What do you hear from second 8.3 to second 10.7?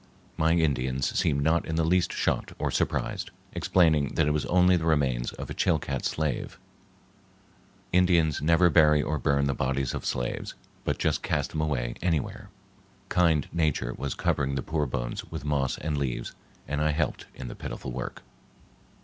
never bury or burn the bodies of slaves,